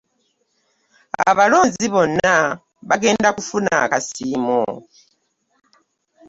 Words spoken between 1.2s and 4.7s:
Abalonzi bwonna bagenda kufuna akasiimo.